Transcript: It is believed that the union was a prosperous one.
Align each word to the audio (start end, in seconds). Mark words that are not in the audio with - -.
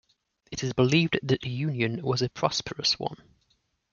It 0.51 0.63
is 0.63 0.73
believed 0.73 1.19
that 1.21 1.41
the 1.41 1.49
union 1.51 2.01
was 2.01 2.23
a 2.23 2.29
prosperous 2.29 2.97
one. 2.97 3.17